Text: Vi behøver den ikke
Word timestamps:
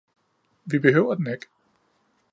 Vi 0.65 0.79
behøver 0.79 1.15
den 1.15 1.27
ikke 1.27 1.47